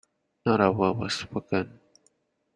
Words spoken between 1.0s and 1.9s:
spoken.